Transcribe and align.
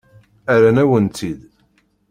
Rran-awen-tt-id. 0.55 1.39